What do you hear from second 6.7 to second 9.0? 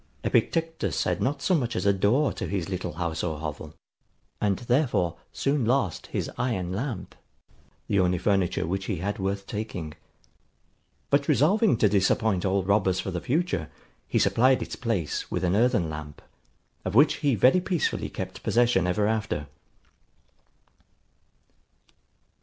lamp, the only furniture which he